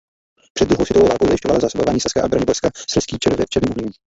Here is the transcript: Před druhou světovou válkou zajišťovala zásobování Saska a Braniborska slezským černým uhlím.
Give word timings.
Před 0.53 0.69
druhou 0.69 0.85
světovou 0.85 1.07
válkou 1.07 1.25
zajišťovala 1.25 1.59
zásobování 1.59 1.99
Saska 1.99 2.23
a 2.23 2.27
Braniborska 2.27 2.69
slezským 2.89 3.19
černým 3.49 3.69
uhlím. 3.71 3.91